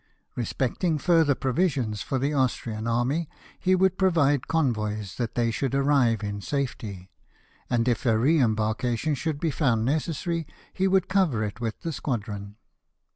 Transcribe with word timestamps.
Respecting 0.35 0.97
further 0.97 1.35
provisions 1.35 2.01
for 2.01 2.17
the 2.17 2.33
Austrian 2.33 2.87
army, 2.87 3.29
he 3.59 3.75
would 3.75 3.99
provide 3.99 4.47
convoys 4.47 5.17
that 5.17 5.35
they 5.35 5.51
should 5.51 5.75
arrive 5.75 6.23
in 6.23 6.41
safety; 6.41 7.11
and 7.69 7.87
if 7.87 8.03
a 8.07 8.17
re 8.17 8.39
embarkation 8.41 9.13
should 9.13 9.39
be 9.39 9.51
found 9.51 9.85
necessary, 9.85 10.47
he 10.73 10.87
would 10.87 11.07
cover 11.07 11.43
it 11.43 11.61
with 11.61 11.81
the 11.81 11.93
squadron. 11.93 12.55